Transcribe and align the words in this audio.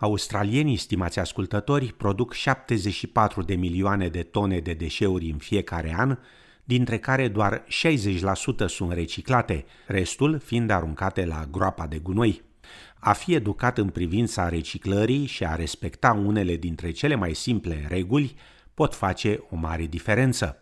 Australienii, 0.00 0.76
stimați 0.76 1.18
ascultători, 1.18 1.92
produc 1.92 2.32
74 2.32 3.42
de 3.42 3.54
milioane 3.54 4.08
de 4.08 4.22
tone 4.22 4.58
de 4.58 4.72
deșeuri 4.72 5.30
în 5.30 5.38
fiecare 5.38 5.94
an, 5.96 6.18
dintre 6.64 6.98
care 6.98 7.28
doar 7.28 7.64
60% 7.64 8.66
sunt 8.66 8.92
reciclate, 8.92 9.64
restul 9.86 10.38
fiind 10.38 10.70
aruncate 10.70 11.24
la 11.24 11.46
groapa 11.50 11.86
de 11.86 11.98
gunoi. 11.98 12.42
A 12.98 13.12
fi 13.12 13.34
educat 13.34 13.78
în 13.78 13.88
privința 13.88 14.48
reciclării 14.48 15.26
și 15.26 15.44
a 15.44 15.54
respecta 15.54 16.12
unele 16.24 16.56
dintre 16.56 16.90
cele 16.90 17.14
mai 17.14 17.34
simple 17.34 17.86
reguli 17.88 18.34
pot 18.74 18.94
face 18.94 19.42
o 19.50 19.56
mare 19.56 19.86
diferență. 19.86 20.56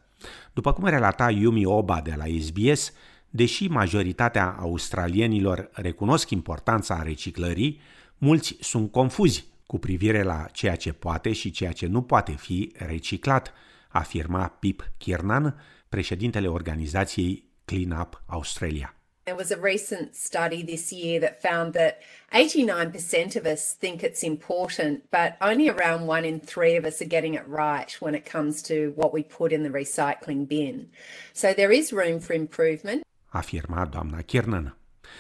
După 0.53 0.73
cum 0.73 0.85
relata 0.85 1.31
Yumi 1.31 1.65
Oba 1.65 2.01
de 2.01 2.15
la 2.17 2.25
SBS, 2.41 2.93
deși 3.31 3.67
majoritatea 3.67 4.57
australienilor 4.59 5.71
recunosc 5.73 6.31
importanța 6.31 7.03
reciclării, 7.03 7.81
mulți 8.19 8.57
sunt 8.61 8.93
confuzi 8.93 9.45
cu 9.67 9.79
privire 9.79 10.23
la 10.23 10.47
ceea 10.53 10.77
ce 10.77 10.93
poate 10.93 11.33
și 11.33 11.51
ceea 11.51 11.73
ce 11.73 11.87
nu 11.87 12.03
poate 12.03 12.33
fi 12.33 12.73
reciclat, 12.77 13.53
afirma 13.89 14.49
Pip 14.49 14.91
Kiernan, 14.97 15.61
președintele 15.89 16.49
organizației 16.49 17.45
Clean 17.65 18.01
Up 18.01 18.23
Australia. 18.27 18.93
There 19.25 19.37
was 19.37 19.51
a 19.51 19.59
recent 19.63 20.15
study 20.15 20.65
this 20.65 20.91
year 20.91 21.21
that 21.21 21.41
found 21.43 21.75
that 21.75 21.99
89% 22.33 23.37
of 23.37 23.45
us 23.45 23.75
think 23.75 24.01
it's 24.01 24.23
important, 24.23 25.03
but 25.11 25.37
only 25.41 25.69
around 25.69 26.09
one 26.09 26.25
in 26.25 26.41
three 26.41 26.79
of 26.79 26.85
us 26.87 27.03
are 27.03 27.09
getting 27.09 27.35
it 27.35 27.45
right 27.47 27.95
when 28.01 28.15
it 28.15 28.31
comes 28.33 28.63
to 28.63 28.75
what 28.97 29.13
we 29.13 29.23
put 29.23 29.53
in 29.53 29.63
the 29.63 29.69
recycling 29.69 30.47
bin. 30.49 30.89
So 31.35 31.53
there 31.53 31.71
is 31.71 31.93
room 31.93 32.21
for 32.21 32.33
improvement. 32.33 33.03
Afirma 33.35 33.85
doamna 33.91 34.23
Kiernan. 34.23 34.73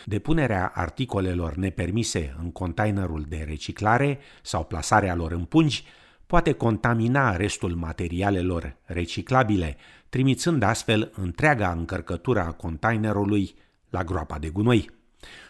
Depunerea 0.05 0.73
articolelor 0.75 1.55
nepermise 1.55 2.37
în 2.43 2.53
containerul 2.53 3.25
de 3.29 3.45
reciclare 3.49 4.19
sau 4.43 4.65
plasarea 4.65 5.15
lor 5.15 5.33
în 5.33 5.45
pungi 5.45 5.85
poate 6.27 6.53
contamina 6.53 7.37
restul 7.37 7.75
materialelor 7.75 8.77
reciclabile, 8.85 9.77
trimițând 10.09 10.63
astfel 10.63 11.13
întreaga 11.15 11.71
încărcătură 11.71 12.41
a 12.41 12.53
containerului 12.53 13.55
la 13.91 14.05
groapa 14.05 14.39
de 14.39 14.49
gunoi. 14.49 14.91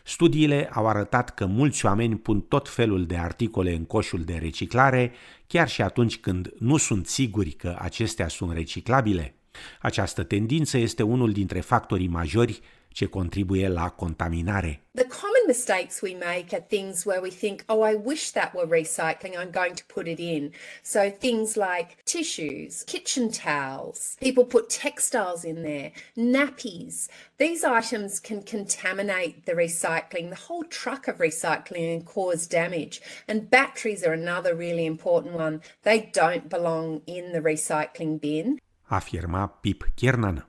Studiile 0.05 0.69
au 0.73 0.89
arătat 0.89 1.35
că 1.35 1.47
mulți 1.47 1.87
oameni 1.87 2.17
pun 2.17 2.41
tot 2.41 2.69
felul 2.69 3.07
de 3.07 3.17
articole 3.17 3.75
în 3.75 3.85
coșul 3.85 4.25
de 4.25 4.39
reciclare, 4.41 5.13
chiar 5.47 5.69
și 5.69 5.83
atunci 5.83 6.19
când 6.19 6.53
nu 6.59 6.77
sunt 6.77 7.07
siguri 7.07 7.51
că 7.51 7.77
acestea 7.79 8.29
sunt 8.29 8.53
reciclabile. 8.53 9.35
Această 9.81 10.23
tendință 10.23 10.79
este 10.79 11.03
unul 11.03 11.33
dintre 11.33 11.61
factorii 11.61 12.09
majori 12.09 12.61
ce 12.93 13.07
contribuie 13.07 13.69
la 13.69 13.91
contaminare. 13.91 14.81
The 14.95 15.05
common 15.05 15.47
mistakes 15.47 16.03
we 16.03 16.15
make 16.15 16.53
are 16.53 16.61
things 16.61 17.07
where 17.07 17.21
we 17.21 17.31
think, 17.31 17.65
oh, 17.69 17.83
I 17.83 17.95
wish 17.95 18.33
that 18.33 18.55
were 18.55 18.67
recycling, 18.67 19.39
I'm 19.39 19.53
going 19.53 19.77
to 19.77 19.85
put 19.85 20.09
it 20.09 20.19
in. 20.19 20.51
So 20.83 21.09
things 21.09 21.57
like 21.57 22.05
tissues, 22.05 22.83
kitchen 22.85 23.31
towels, 23.31 24.17
people 24.21 24.45
put 24.45 24.71
textiles 24.71 25.45
in 25.45 25.63
there, 25.63 25.93
nappies. 26.17 27.09
These 27.39 27.63
items 27.63 28.19
can 28.19 28.43
contaminate 28.43 29.47
the 29.47 29.53
recycling, 29.53 30.31
the 30.31 30.45
whole 30.47 30.65
truck 30.65 31.07
of 31.07 31.19
recycling 31.19 31.95
and 31.95 32.05
cause 32.05 32.49
damage. 32.49 33.01
And 33.29 33.49
batteries 33.49 34.03
are 34.03 34.13
another 34.13 34.57
really 34.57 34.87
important 34.87 35.35
one. 35.35 35.63
They 35.85 36.11
don't 36.13 36.49
belong 36.49 37.03
in 37.07 37.33
the 37.33 37.41
recycling 37.41 38.21
bin. 38.21 38.59
Afirma 38.91 39.51
Pip 39.63 39.85
Kiernan. 39.95 40.43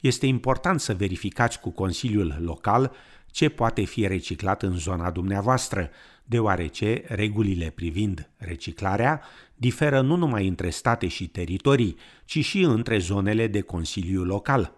Este 0.00 0.26
important 0.26 0.80
să 0.80 0.94
verificați 0.94 1.60
cu 1.60 1.70
Consiliul 1.70 2.36
Local 2.40 2.92
ce 3.30 3.48
poate 3.48 3.84
fi 3.84 4.06
reciclat 4.06 4.62
în 4.62 4.76
zona 4.76 5.10
dumneavoastră, 5.10 5.90
deoarece 6.24 7.02
regulile 7.06 7.70
privind 7.74 8.30
reciclarea 8.36 9.22
diferă 9.54 10.00
nu 10.00 10.16
numai 10.16 10.46
între 10.46 10.70
state 10.70 11.08
și 11.08 11.26
teritorii, 11.26 11.96
ci 12.24 12.44
și 12.44 12.60
între 12.60 12.98
zonele 12.98 13.46
de 13.46 13.60
Consiliu 13.60 14.24
Local. 14.24 14.72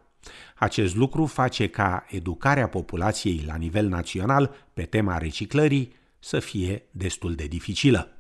Acest 0.57 0.97
lucru 0.97 1.27
face 1.27 1.69
ca 1.69 2.05
educarea 2.09 2.69
populației 2.69 3.43
la 3.47 3.57
nivel 3.57 3.89
național 3.89 4.55
pe 4.75 4.83
tema 4.83 5.19
reciclării 5.19 5.93
să 6.19 6.39
fie 6.39 6.83
destul 6.91 7.35
de 7.35 7.47
dificilă. 7.47 8.13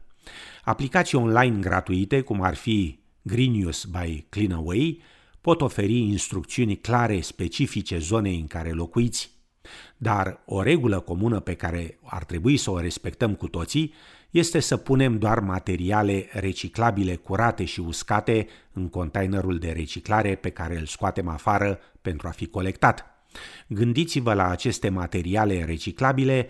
Aplicații 0.64 1.18
online 1.18 1.60
gratuite, 1.60 2.20
cum 2.20 2.42
ar 2.42 2.54
fi 2.54 2.98
Green 3.22 3.70
by 3.90 4.24
Cleanaway, 4.28 5.02
pot 5.48 5.60
oferi 5.60 5.98
instrucțiuni 5.98 6.76
clare 6.76 7.20
specifice 7.20 7.98
zonei 7.98 8.38
în 8.38 8.46
care 8.46 8.70
locuiți, 8.70 9.30
dar 9.96 10.42
o 10.46 10.62
regulă 10.62 11.00
comună 11.00 11.40
pe 11.40 11.54
care 11.54 11.98
ar 12.02 12.24
trebui 12.24 12.56
să 12.56 12.70
o 12.70 12.80
respectăm 12.80 13.34
cu 13.34 13.48
toții 13.48 13.94
este 14.30 14.60
să 14.60 14.76
punem 14.76 15.18
doar 15.18 15.40
materiale 15.40 16.28
reciclabile 16.32 17.16
curate 17.16 17.64
și 17.64 17.80
uscate 17.80 18.46
în 18.72 18.88
containerul 18.88 19.58
de 19.58 19.70
reciclare 19.70 20.34
pe 20.34 20.50
care 20.50 20.78
îl 20.78 20.86
scoatem 20.86 21.28
afară 21.28 21.78
pentru 22.02 22.28
a 22.28 22.30
fi 22.30 22.46
colectat. 22.46 23.06
Gândiți-vă 23.68 24.34
la 24.34 24.48
aceste 24.48 24.88
materiale 24.88 25.64
reciclabile 25.64 26.48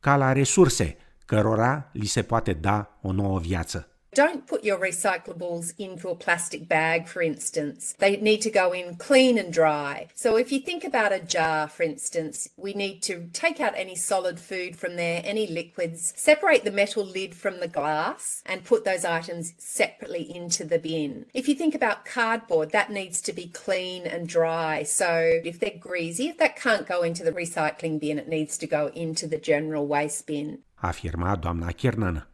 ca 0.00 0.16
la 0.16 0.32
resurse, 0.32 0.96
cărora 1.24 1.90
li 1.92 2.06
se 2.06 2.22
poate 2.22 2.52
da 2.52 2.98
o 3.02 3.12
nouă 3.12 3.38
viață. 3.38 3.97
Don't 4.18 4.48
put 4.48 4.64
your 4.64 4.80
recyclables 4.80 5.74
into 5.78 6.08
a 6.08 6.16
plastic 6.16 6.66
bag, 6.66 7.06
for 7.06 7.22
instance. 7.22 7.94
They 8.00 8.16
need 8.16 8.42
to 8.42 8.50
go 8.50 8.72
in 8.72 8.96
clean 8.96 9.38
and 9.38 9.52
dry. 9.52 10.08
So, 10.16 10.34
if 10.36 10.50
you 10.50 10.58
think 10.58 10.82
about 10.82 11.12
a 11.12 11.20
jar, 11.20 11.68
for 11.68 11.84
instance, 11.84 12.48
we 12.56 12.74
need 12.74 13.00
to 13.04 13.30
take 13.32 13.60
out 13.60 13.74
any 13.76 13.94
solid 13.94 14.40
food 14.40 14.74
from 14.74 14.96
there, 14.96 15.22
any 15.24 15.46
liquids, 15.46 16.12
separate 16.16 16.64
the 16.64 16.72
metal 16.72 17.04
lid 17.04 17.32
from 17.32 17.60
the 17.60 17.68
glass, 17.68 18.42
and 18.44 18.64
put 18.64 18.84
those 18.84 19.04
items 19.04 19.54
separately 19.56 20.22
into 20.34 20.64
the 20.64 20.80
bin. 20.80 21.26
If 21.32 21.46
you 21.46 21.54
think 21.54 21.76
about 21.76 22.04
cardboard, 22.04 22.72
that 22.72 22.90
needs 22.90 23.20
to 23.20 23.32
be 23.32 23.46
clean 23.46 24.04
and 24.04 24.28
dry. 24.28 24.82
So, 24.82 25.40
if 25.44 25.60
they're 25.60 25.78
greasy, 25.78 26.26
if 26.26 26.38
that 26.38 26.56
can't 26.56 26.88
go 26.88 27.04
into 27.04 27.22
the 27.22 27.30
recycling 27.30 28.00
bin, 28.00 28.18
it 28.18 28.26
needs 28.26 28.58
to 28.58 28.66
go 28.66 28.88
into 28.88 29.28
the 29.28 29.38
general 29.38 29.86
waste 29.86 30.26
bin. 30.26 30.64
Afirma 30.82 31.40
doamna 31.40 31.72
Kiernan. 31.76 32.24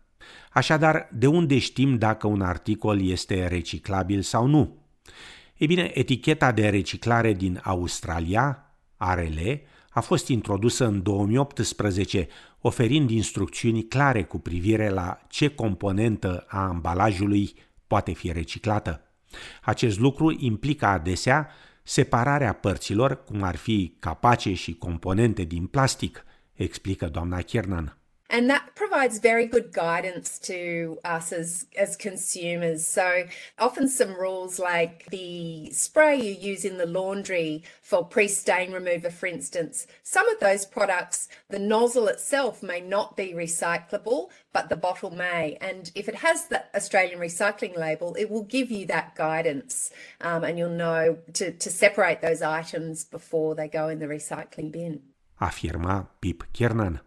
Așadar, 0.55 1.09
de 1.13 1.27
unde 1.27 1.59
știm 1.59 1.99
dacă 1.99 2.27
un 2.27 2.41
articol 2.41 3.09
este 3.09 3.47
reciclabil 3.47 4.23
sau 4.23 4.47
nu? 4.47 4.79
Ei 5.57 5.67
bine, 5.67 5.91
eticheta 5.95 6.53
de 6.53 6.69
reciclare 6.69 7.33
din 7.33 7.61
Australia, 7.63 8.75
ARL, 8.97 9.39
a 9.91 10.01
fost 10.01 10.29
introdusă 10.29 10.87
în 10.87 11.03
2018, 11.03 12.29
oferind 12.61 13.11
instrucțiuni 13.11 13.83
clare 13.87 14.25
cu 14.25 14.39
privire 14.39 14.89
la 14.89 15.21
ce 15.29 15.49
componentă 15.49 16.45
a 16.49 16.67
ambalajului 16.67 17.55
poate 17.87 18.13
fi 18.13 18.33
reciclată. 18.33 19.01
Acest 19.63 19.99
lucru 19.99 20.37
implică 20.39 20.87
adesea 20.87 21.49
separarea 21.83 22.53
părților, 22.53 23.25
cum 23.25 23.43
ar 23.43 23.57
fi 23.57 23.97
capace 23.99 24.55
și 24.55 24.75
componente 24.75 25.43
din 25.43 25.67
plastic, 25.67 26.25
explică 26.53 27.07
doamna 27.07 27.41
Kiernan. 27.41 27.99
And 28.31 28.49
that 28.49 28.75
provides 28.75 29.19
very 29.19 29.47
good 29.47 29.73
guidance 29.73 30.39
to 30.41 30.99
us 31.05 31.33
as 31.33 31.67
as 31.77 31.97
consumers. 31.97 32.87
So 32.87 33.25
often 33.59 33.89
some 33.89 34.15
rules 34.15 34.59
like 34.59 35.07
the 35.11 35.71
spray 35.73 36.17
you 36.17 36.33
use 36.33 36.65
in 36.65 36.79
the 36.79 36.87
laundry 36.87 37.63
for 37.83 38.05
pre-stain 38.05 38.73
remover 38.73 39.11
for 39.11 39.27
instance 39.27 39.87
some 40.03 40.29
of 40.29 40.41
those 40.41 40.65
products 40.65 41.29
the 41.51 41.59
nozzle 41.59 42.09
itself 42.09 42.63
may 42.63 42.81
not 42.81 43.17
be 43.17 43.33
recyclable 43.35 44.31
but 44.53 44.69
the 44.69 44.77
bottle 44.77 45.11
may. 45.11 45.59
And 45.61 45.91
if 45.95 46.09
it 46.09 46.17
has 46.17 46.47
the 46.47 46.65
australian 46.75 47.19
recycling 47.19 47.77
label 47.77 48.15
it 48.19 48.31
will 48.31 48.45
give 48.45 48.71
you 48.71 48.87
that 48.87 49.15
guidance 49.15 49.93
um, 50.21 50.45
and 50.45 50.59
you'll 50.59 50.71
know 50.71 51.19
to, 51.35 51.53
to 51.53 51.71
separate 51.71 52.23
those 52.23 52.41
items 52.41 53.05
before 53.05 53.55
they 53.55 53.69
go 53.69 53.89
in 53.89 53.99
the 53.99 54.07
recycling 54.07 54.73
bin. 54.73 55.03
Afirma 55.41 56.07
Pip 56.21 56.45
Kiernan 56.53 57.01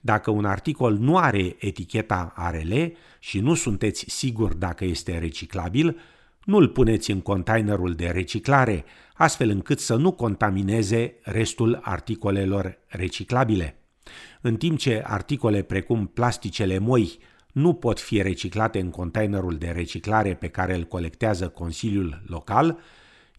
Dacă 0.00 0.30
un 0.30 0.44
articol 0.44 0.96
nu 0.98 1.16
are 1.16 1.56
eticheta 1.58 2.32
ARL 2.36 2.72
și 3.18 3.40
nu 3.40 3.54
sunteți 3.54 4.04
siguri 4.08 4.58
dacă 4.58 4.84
este 4.84 5.18
reciclabil, 5.18 6.00
nu 6.44 6.56
îl 6.56 6.68
puneți 6.68 7.10
în 7.10 7.20
containerul 7.20 7.92
de 7.92 8.06
reciclare, 8.06 8.84
astfel 9.14 9.50
încât 9.50 9.80
să 9.80 9.94
nu 9.94 10.12
contamineze 10.12 11.14
restul 11.22 11.78
articolelor 11.82 12.78
reciclabile. 12.86 13.76
În 14.40 14.56
timp 14.56 14.78
ce 14.78 15.02
articole 15.06 15.62
precum 15.62 16.06
plasticele 16.06 16.78
moi 16.78 17.18
nu 17.52 17.72
pot 17.72 18.00
fi 18.00 18.22
reciclate 18.22 18.80
în 18.80 18.90
containerul 18.90 19.56
de 19.56 19.68
reciclare 19.68 20.34
pe 20.34 20.48
care 20.48 20.74
îl 20.74 20.84
colectează 20.84 21.48
Consiliul 21.48 22.22
Local, 22.26 22.78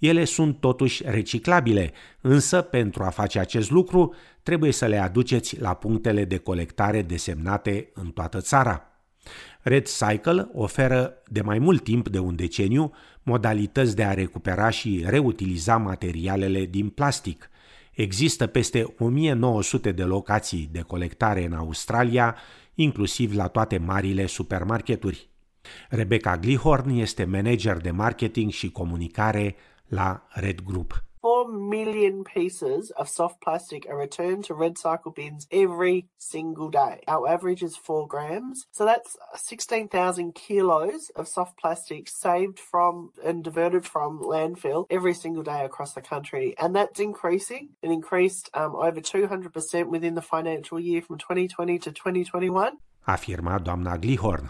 ele 0.07 0.23
sunt 0.23 0.59
totuși 0.59 1.03
reciclabile, 1.05 1.91
însă 2.21 2.61
pentru 2.61 3.03
a 3.03 3.09
face 3.09 3.39
acest 3.39 3.71
lucru 3.71 4.13
trebuie 4.43 4.71
să 4.71 4.85
le 4.85 4.97
aduceți 4.97 5.59
la 5.59 5.73
punctele 5.73 6.25
de 6.25 6.37
colectare 6.37 7.01
desemnate 7.01 7.89
în 7.93 8.09
toată 8.09 8.41
țara. 8.41 8.87
Red 9.61 9.87
Cycle 9.87 10.49
oferă 10.53 11.13
de 11.27 11.41
mai 11.41 11.59
mult 11.59 11.83
timp 11.83 12.09
de 12.09 12.19
un 12.19 12.35
deceniu 12.35 12.91
modalități 13.21 13.95
de 13.95 14.03
a 14.03 14.13
recupera 14.13 14.69
și 14.69 15.03
reutiliza 15.07 15.77
materialele 15.77 16.65
din 16.65 16.89
plastic. 16.89 17.49
Există 17.93 18.47
peste 18.47 18.93
1900 18.99 19.91
de 19.91 20.03
locații 20.03 20.69
de 20.71 20.81
colectare 20.81 21.45
în 21.45 21.53
Australia, 21.53 22.35
inclusiv 22.75 23.35
la 23.35 23.47
toate 23.47 23.77
marile 23.77 24.25
supermarketuri. 24.25 25.29
Rebecca 25.89 26.37
Glihorn 26.37 26.89
este 26.89 27.23
manager 27.23 27.77
de 27.77 27.91
marketing 27.91 28.51
și 28.51 28.71
comunicare 28.71 29.55
la 29.93 30.21
Red 30.41 30.65
Group. 30.65 30.93
4 31.23 31.47
million 31.47 32.25
pieces 32.25 32.91
of 32.97 33.07
soft 33.07 33.39
plastic 33.41 33.87
are 33.89 33.95
returned 33.95 34.43
to 34.43 34.53
red 34.53 34.77
cycle 34.77 35.09
bins 35.09 35.47
every 35.51 36.05
single 36.17 36.69
day. 36.69 37.01
Our 37.07 37.29
average 37.29 37.63
is 37.63 37.77
4 37.77 38.09
grams. 38.09 38.65
So 38.71 38.83
that's 38.83 39.15
16,000 39.35 40.35
kilos 40.35 41.11
of 41.15 41.29
soft 41.29 41.57
plastic 41.57 42.09
saved 42.09 42.59
from 42.59 43.11
and 43.23 43.41
diverted 43.41 43.85
from 43.85 44.19
landfill 44.19 44.85
every 44.89 45.13
single 45.13 45.43
day 45.43 45.63
across 45.63 45.93
the 45.93 46.01
country. 46.01 46.55
And 46.59 46.75
that's 46.75 46.99
increasing. 46.99 47.69
It 47.81 47.89
increased 47.89 48.49
um, 48.53 48.75
over 48.75 48.99
200% 48.99 49.87
within 49.87 50.15
the 50.15 50.21
financial 50.21 50.77
year 50.77 51.01
from 51.01 51.19
2020 51.19 51.79
to 51.79 51.91
2021. 51.93 52.73
Afirma 53.07 53.59
doamna 53.59 53.97
Glihorn. 53.97 54.49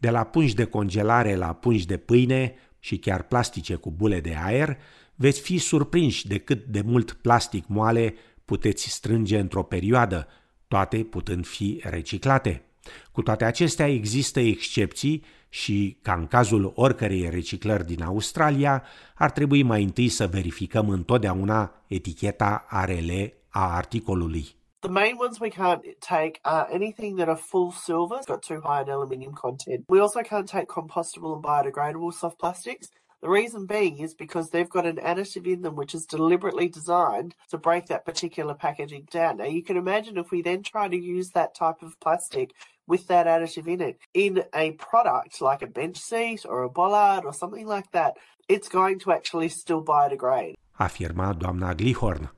De 0.00 0.10
la 0.10 0.24
pungi 0.24 0.54
de 0.54 0.66
congelare 0.66 1.36
la 1.36 1.52
pungi 1.52 1.86
de 1.86 1.98
pâine 1.98 2.54
și 2.88 2.98
chiar 2.98 3.22
plastice 3.22 3.74
cu 3.74 3.90
bule 3.90 4.20
de 4.20 4.36
aer, 4.42 4.78
veți 5.14 5.40
fi 5.40 5.58
surprinși 5.58 6.26
de 6.26 6.38
cât 6.38 6.64
de 6.64 6.80
mult 6.80 7.12
plastic 7.12 7.66
moale 7.66 8.14
puteți 8.44 8.88
strânge 8.88 9.38
într-o 9.38 9.62
perioadă, 9.62 10.28
toate 10.68 10.96
putând 10.96 11.46
fi 11.46 11.80
reciclate. 11.84 12.62
Cu 13.12 13.22
toate 13.22 13.44
acestea 13.44 13.86
există 13.86 14.40
excepții 14.40 15.24
și, 15.48 15.98
ca 16.02 16.14
în 16.14 16.26
cazul 16.26 16.72
oricărei 16.74 17.30
reciclări 17.30 17.86
din 17.86 18.02
Australia, 18.02 18.82
ar 19.14 19.30
trebui 19.30 19.62
mai 19.62 19.82
întâi 19.82 20.08
să 20.08 20.26
verificăm 20.26 20.88
întotdeauna 20.88 21.84
eticheta 21.86 22.66
ARL 22.68 23.10
a 23.48 23.74
articolului. 23.76 24.57
The 24.80 24.88
main 24.88 25.18
ones 25.18 25.40
we 25.40 25.50
can't 25.50 25.82
take 26.00 26.38
are 26.44 26.68
anything 26.70 27.16
that 27.16 27.28
are 27.28 27.36
full 27.36 27.72
silver, 27.72 28.14
it's 28.14 28.26
got 28.26 28.44
too 28.44 28.60
high 28.60 28.82
an 28.82 28.88
aluminium 28.88 29.34
content. 29.34 29.84
We 29.88 29.98
also 29.98 30.22
can't 30.22 30.48
take 30.48 30.68
compostable 30.68 31.34
and 31.34 31.42
biodegradable 31.42 32.14
soft 32.14 32.38
plastics. 32.38 32.88
The 33.20 33.28
reason 33.28 33.66
being 33.66 33.98
is 33.98 34.14
because 34.14 34.50
they've 34.50 34.70
got 34.70 34.86
an 34.86 34.98
additive 34.98 35.52
in 35.52 35.62
them 35.62 35.74
which 35.74 35.96
is 35.96 36.06
deliberately 36.06 36.68
designed 36.68 37.34
to 37.50 37.58
break 37.58 37.86
that 37.86 38.04
particular 38.04 38.54
packaging 38.54 39.08
down. 39.10 39.38
Now, 39.38 39.46
you 39.46 39.64
can 39.64 39.76
imagine 39.76 40.16
if 40.16 40.30
we 40.30 40.42
then 40.42 40.62
try 40.62 40.86
to 40.86 40.96
use 40.96 41.30
that 41.30 41.56
type 41.56 41.82
of 41.82 41.98
plastic 41.98 42.52
with 42.86 43.08
that 43.08 43.26
additive 43.26 43.66
in 43.66 43.80
it 43.80 43.98
in 44.14 44.44
a 44.54 44.70
product 44.72 45.40
like 45.40 45.62
a 45.62 45.66
bench 45.66 45.98
seat 45.98 46.46
or 46.48 46.62
a 46.62 46.70
bollard 46.70 47.24
or 47.24 47.32
something 47.32 47.66
like 47.66 47.90
that, 47.90 48.16
it's 48.48 48.68
going 48.68 49.00
to 49.00 49.10
actually 49.10 49.48
still 49.48 49.84
biodegrade. 49.84 50.54
Afirma 50.78 51.36
doamna 51.36 51.74
Glihorn. 51.74 52.28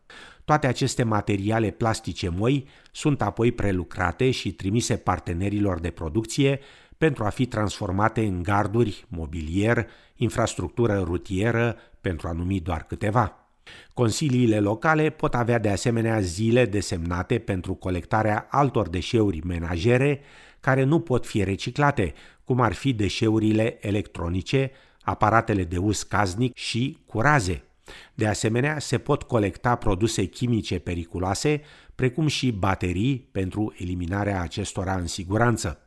Toate 0.51 0.67
aceste 0.67 1.03
materiale 1.03 1.71
plastice 1.71 2.29
moi 2.29 2.69
sunt 2.93 3.23
apoi 3.23 3.53
prelucrate 3.53 4.31
și 4.31 4.53
trimise 4.53 4.97
partenerilor 4.97 5.81
de 5.81 5.91
producție 5.91 6.61
pentru 6.99 7.25
a 7.25 7.29
fi 7.29 7.47
transformate 7.47 8.21
în 8.21 8.43
garduri, 8.43 9.05
mobilier, 9.09 9.87
infrastructură 10.17 11.03
rutieră, 11.05 11.77
pentru 12.01 12.29
a 12.29 12.33
numi 12.33 12.61
doar 12.61 12.83
câteva. 12.83 13.49
Consiliile 13.95 14.61
locale 14.61 15.11
pot 15.11 15.35
avea 15.35 15.59
de 15.59 15.69
asemenea 15.69 16.21
zile 16.21 16.65
desemnate 16.65 17.39
pentru 17.39 17.75
colectarea 17.75 18.47
altor 18.51 18.89
deșeuri 18.89 19.47
menajere 19.47 20.21
care 20.61 20.83
nu 20.83 21.01
pot 21.01 21.27
fi 21.27 21.45
reciclate, 21.45 22.15
cum 22.45 22.61
ar 22.61 22.73
fi 22.73 22.93
deșeurile 22.93 23.79
electronice, 23.87 24.71
aparatele 25.03 25.65
de 25.65 25.79
uz 25.79 26.03
casnic 26.03 26.57
și 26.57 26.99
curaze. 27.07 27.65
De 28.15 28.27
asemenea, 28.27 28.79
se 28.79 28.99
pot 28.99 29.23
colecta 29.23 29.75
produse 29.75 30.25
chimice 30.25 30.79
periculoase, 30.79 31.61
precum 31.95 32.27
și 32.27 32.51
baterii 32.51 33.29
pentru 33.33 33.75
eliminarea 33.79 34.41
acestora 34.41 34.95
în 34.95 35.07
siguranță. 35.07 35.79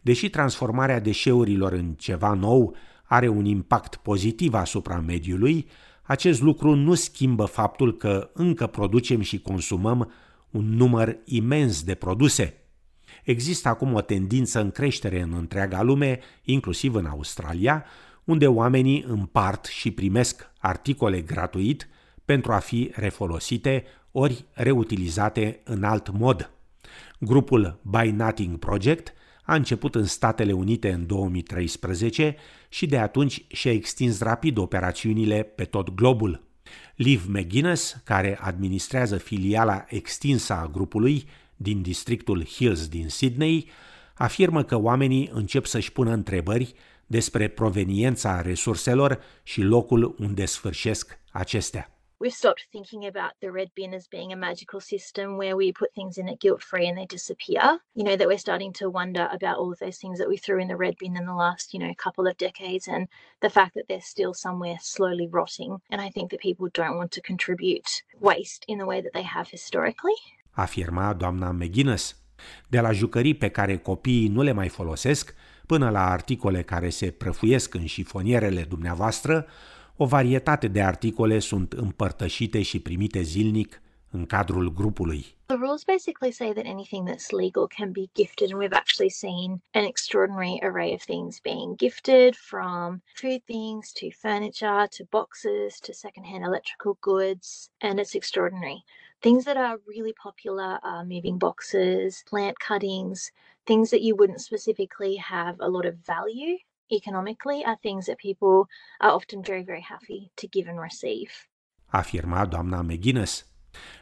Deși 0.00 0.30
transformarea 0.30 1.00
deșeurilor 1.00 1.72
în 1.72 1.94
ceva 1.94 2.32
nou 2.32 2.76
are 3.04 3.28
un 3.28 3.44
impact 3.44 3.96
pozitiv 3.96 4.54
asupra 4.54 5.00
mediului, 5.00 5.68
acest 6.02 6.40
lucru 6.40 6.74
nu 6.74 6.94
schimbă 6.94 7.44
faptul 7.44 7.96
că 7.96 8.30
încă 8.34 8.66
producem 8.66 9.20
și 9.20 9.40
consumăm 9.40 10.12
un 10.50 10.64
număr 10.64 11.16
imens 11.24 11.82
de 11.82 11.94
produse. 11.94 12.54
Există 13.24 13.68
acum 13.68 13.94
o 13.94 14.00
tendință 14.00 14.60
în 14.60 14.70
creștere 14.70 15.20
în 15.20 15.32
întreaga 15.32 15.82
lume, 15.82 16.18
inclusiv 16.44 16.94
în 16.94 17.06
Australia, 17.06 17.84
unde 18.26 18.46
oamenii 18.46 19.04
împart 19.08 19.64
și 19.64 19.90
primesc 19.90 20.50
articole 20.58 21.20
gratuit 21.20 21.88
pentru 22.24 22.52
a 22.52 22.58
fi 22.58 22.90
refolosite 22.94 23.84
ori 24.12 24.44
reutilizate 24.52 25.60
în 25.64 25.84
alt 25.84 26.10
mod. 26.10 26.50
Grupul 27.18 27.80
Buy 27.82 28.10
Nothing 28.10 28.58
Project 28.58 29.12
a 29.44 29.54
început 29.54 29.94
în 29.94 30.04
Statele 30.04 30.52
Unite 30.52 30.92
în 30.92 31.06
2013 31.06 32.36
și 32.68 32.86
de 32.86 32.98
atunci 32.98 33.44
și-a 33.48 33.72
extins 33.72 34.20
rapid 34.20 34.56
operațiunile 34.56 35.42
pe 35.42 35.64
tot 35.64 35.94
globul. 35.94 36.44
Liv 36.94 37.26
McGuinness, 37.28 38.00
care 38.04 38.38
administrează 38.40 39.16
filiala 39.16 39.84
extinsă 39.88 40.52
a 40.52 40.70
grupului 40.72 41.28
din 41.56 41.82
districtul 41.82 42.44
Hills 42.44 42.88
din 42.88 43.08
Sydney, 43.08 43.68
afirmă 44.14 44.62
că 44.62 44.76
oamenii 44.78 45.30
încep 45.32 45.66
să-și 45.66 45.92
pună 45.92 46.12
întrebări 46.12 46.74
despre 47.06 47.48
proveniența 47.48 48.40
resurselor 48.40 49.20
și 49.42 49.62
locul 49.62 50.16
unde 50.18 50.44
sfârșesc 50.44 51.18
acestea. 51.32 51.90
we've 52.18 52.32
stopped 52.32 52.64
thinking 52.72 53.04
about 53.04 53.32
the 53.40 53.52
red 53.52 53.70
bin 53.74 53.92
as 53.94 54.06
being 54.08 54.32
a 54.32 54.36
magical 54.36 54.80
system 54.80 55.36
where 55.36 55.56
we 55.56 55.72
put 55.72 55.94
things 55.94 56.18
in 56.18 56.28
it 56.28 56.40
guilt 56.40 56.62
free 56.62 56.86
and 56.88 56.96
they 56.96 57.06
disappear. 57.06 57.78
You 57.94 58.04
know, 58.04 58.16
that 58.16 58.26
we're 58.26 58.38
starting 58.38 58.72
to 58.74 58.90
wonder 58.90 59.28
about 59.30 59.58
all 59.58 59.72
of 59.72 59.78
those 59.78 59.98
things 59.98 60.18
that 60.18 60.28
we 60.28 60.36
threw 60.36 60.60
in 60.60 60.68
the 60.68 60.76
red 60.76 60.96
bin 60.98 61.16
in 61.16 61.26
the 61.26 61.34
last, 61.34 61.74
you 61.74 61.80
know, 61.80 61.92
couple 61.94 62.26
of 62.26 62.36
decades 62.36 62.88
and 62.88 63.08
the 63.40 63.50
fact 63.50 63.74
that 63.74 63.86
they're 63.88 64.00
still 64.00 64.32
somewhere 64.32 64.76
slowly 64.80 65.28
rotting. 65.30 65.76
And 65.90 66.00
I 66.00 66.08
think 66.08 66.30
that 66.30 66.40
people 66.40 66.68
don't 66.72 66.96
want 66.96 67.10
to 67.12 67.20
contribute 67.20 67.88
waste 68.20 68.64
in 68.66 68.78
the 68.78 68.86
way 68.86 69.00
that 69.00 69.12
they 69.12 69.22
have 69.24 69.48
historically. 69.50 70.18
Afirma 70.56 71.14
doamna 71.14 71.52
McGuinness. 71.52 72.16
De 72.68 72.80
la 72.80 72.92
jucării 72.92 73.34
pe 73.34 73.48
care 73.48 73.78
copiii 73.78 74.28
nu 74.28 74.42
le 74.42 74.52
mai 74.52 74.68
folosesc, 74.68 75.34
până 75.66 75.90
la 75.90 76.10
articole 76.10 76.62
care 76.62 76.88
se 76.88 77.10
prăfuiesc 77.10 77.74
în 77.74 77.86
șifonierele 77.86 78.62
dumneavoastră, 78.62 79.46
o 79.96 80.06
varietate 80.06 80.68
de 80.68 80.82
articole 80.82 81.38
sunt 81.38 81.72
împărtășite 81.72 82.62
și 82.62 82.78
primite 82.78 83.22
zilnic 83.22 83.80
în 84.10 84.26
cadrul 84.26 84.72
grupului. 84.72 85.34
The 85.46 85.56
rules 85.56 85.84
basically 85.84 86.32
say 86.32 86.52
that 86.52 86.66
anything 86.66 87.08
that's 87.08 87.30
legal 87.30 87.66
can 87.78 87.92
be 87.92 88.06
gifted, 88.14 88.52
and 88.52 88.60
we've 88.62 88.78
actually 88.82 89.10
seen 89.10 89.62
an 89.72 89.84
extraordinary 89.84 90.58
array 90.62 90.92
of 90.92 91.02
things 91.04 91.40
being 91.40 91.76
gifted 91.76 92.34
from 92.34 93.02
food 93.20 93.42
things 93.44 93.92
to 94.00 94.06
furniture 94.24 94.86
to 94.96 95.02
boxes 95.18 95.78
to 95.86 95.92
secondhand 95.92 96.42
electrical 96.44 96.94
goods, 97.00 97.70
and 97.80 97.98
it's 98.00 98.14
extraordinary. 98.14 98.84
Things 99.22 99.44
that 99.44 99.56
are 99.56 99.78
really 99.86 100.12
popular 100.12 100.78
are 100.82 101.04
moving 101.04 101.38
boxes, 101.38 102.22
plant 102.30 102.56
cuttings, 102.58 103.30
things 103.64 103.90
that 103.90 104.02
you 104.02 104.14
wouldn't 104.14 104.40
specifically 104.40 105.16
have 105.16 105.56
a 105.58 105.68
lot 105.68 105.86
of 105.86 105.94
value 106.04 106.58
economically 106.90 107.64
are 107.64 107.78
things 107.82 108.06
that 108.06 108.18
people 108.18 108.68
are 109.00 109.10
often 109.10 109.42
very, 109.42 109.62
very 109.62 109.80
happy 109.80 110.30
to 110.36 110.46
give 110.46 110.68
and 110.68 110.80
receive. 110.80 111.30
Afirma 111.86 112.46
doamna 112.46 112.82
McGuinness. 112.82 113.46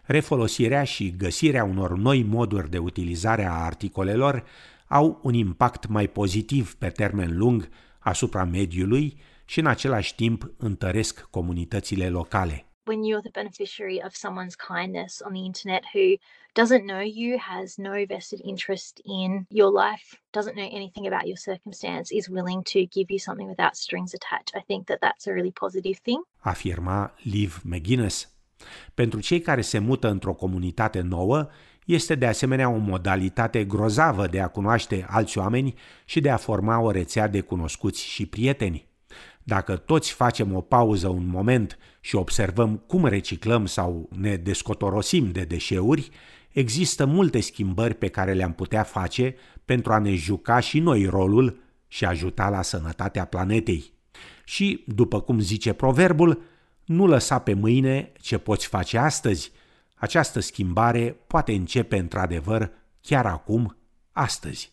Refolosirea 0.04 0.84
și 0.84 1.10
găsirea 1.10 1.64
unor 1.64 1.96
noi 1.96 2.22
moduri 2.22 2.70
de 2.70 2.78
utilizare 2.78 3.44
a 3.44 3.64
articolelor 3.64 4.44
au 4.88 5.20
un 5.22 5.34
impact 5.34 5.86
mai 5.86 6.08
pozitiv 6.08 6.74
pe 6.74 6.88
termen 6.88 7.36
lung 7.36 7.68
asupra 7.98 8.44
mediului 8.44 9.20
și 9.44 9.58
în 9.58 9.66
același 9.66 10.14
timp 10.14 10.50
întăresc 10.58 11.20
comunitățile 11.30 12.08
locale. 12.08 12.73
When 12.86 13.04
you're 13.04 13.22
the 13.22 13.30
beneficiary 13.30 14.00
of 14.02 14.16
someone's 14.16 14.56
kindness 14.56 15.22
on 15.22 15.32
the 15.32 15.44
internet 15.44 15.84
who 15.92 16.16
doesn't 16.54 16.86
know 16.86 17.00
you, 17.00 17.38
has 17.38 17.78
no 17.78 18.04
vested 18.06 18.40
interest 18.44 19.00
in 19.04 19.46
your 19.50 19.70
life, 19.72 20.20
doesn't 20.32 20.56
know 20.56 20.68
anything 20.72 21.06
about 21.06 21.26
your 21.26 21.36
circumstance, 21.36 22.14
is 22.14 22.28
willing 22.28 22.62
to 22.62 22.86
give 22.86 23.10
you 23.10 23.18
something 23.18 23.48
without 23.48 23.76
strings 23.76 24.14
attached. 24.14 24.52
I 24.54 24.60
think 24.60 24.86
that 24.86 25.00
that's 25.00 25.26
a 25.26 25.32
really 25.32 25.52
positive 25.52 25.98
thing. 26.02 26.22
Afirma 26.40 27.12
Liv 27.22 27.60
McGuinness. 27.64 28.28
Pentru 28.94 29.20
cei 29.20 29.40
care 29.40 29.60
se 29.60 29.78
mută 29.78 30.08
într-o 30.08 30.34
comunitate 30.34 31.00
nouă, 31.00 31.48
este 31.84 32.14
de 32.14 32.26
asemenea 32.26 32.68
o 32.68 32.76
modalitate 32.76 33.64
grozavă 33.64 34.26
de 34.26 34.40
a 34.40 34.48
cunoaște 34.48 35.06
alți 35.08 35.38
oameni 35.38 35.74
și 36.04 36.20
de 36.20 36.30
a 36.30 36.36
forma 36.36 36.80
o 36.80 36.90
rețea 36.90 37.28
de 37.28 37.40
cunoscuți 37.40 38.04
și 38.04 38.26
prieteni. 38.26 38.88
Dacă 39.44 39.76
toți 39.76 40.12
facem 40.12 40.54
o 40.54 40.60
pauză 40.60 41.08
un 41.08 41.26
moment 41.26 41.78
și 42.00 42.14
observăm 42.14 42.76
cum 42.76 43.06
reciclăm 43.06 43.66
sau 43.66 44.08
ne 44.18 44.36
descotorosim 44.36 45.30
de 45.30 45.42
deșeuri, 45.42 46.10
există 46.50 47.06
multe 47.06 47.40
schimbări 47.40 47.94
pe 47.94 48.08
care 48.08 48.32
le-am 48.32 48.52
putea 48.52 48.82
face 48.82 49.34
pentru 49.64 49.92
a 49.92 49.98
ne 49.98 50.14
juca 50.14 50.60
și 50.60 50.78
noi 50.78 51.04
rolul 51.04 51.62
și 51.88 52.04
ajuta 52.04 52.48
la 52.48 52.62
sănătatea 52.62 53.24
planetei. 53.24 53.92
Și, 54.44 54.84
după 54.86 55.20
cum 55.20 55.40
zice 55.40 55.72
proverbul, 55.72 56.42
nu 56.84 57.06
lăsa 57.06 57.38
pe 57.38 57.54
mâine 57.54 58.12
ce 58.20 58.38
poți 58.38 58.66
face 58.66 58.98
astăzi, 58.98 59.52
Această 60.04 60.40
schimbare 60.40 61.16
poate 61.26 61.52
începe 61.52 61.98
într-adevăr 61.98 62.70
chiar 63.00 63.26
acum, 63.26 63.76
astăzi. 64.12 64.72